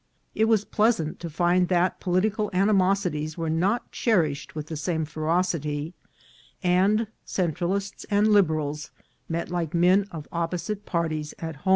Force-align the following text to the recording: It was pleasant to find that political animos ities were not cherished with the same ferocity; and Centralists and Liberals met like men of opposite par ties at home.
It 0.33 0.45
was 0.45 0.65
pleasant 0.65 1.19
to 1.19 1.29
find 1.29 1.67
that 1.67 1.99
political 1.99 2.49
animos 2.53 3.01
ities 3.01 3.37
were 3.37 3.51
not 3.51 3.91
cherished 3.91 4.55
with 4.55 4.65
the 4.65 4.75
same 4.75 5.05
ferocity; 5.05 5.93
and 6.63 7.05
Centralists 7.23 8.03
and 8.09 8.29
Liberals 8.29 8.89
met 9.29 9.51
like 9.51 9.75
men 9.75 10.07
of 10.11 10.27
opposite 10.31 10.87
par 10.87 11.07
ties 11.09 11.35
at 11.37 11.57
home. 11.57 11.69